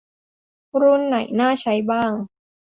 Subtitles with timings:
[0.81, 2.11] รุ่นไหนน่าใช้บ้าง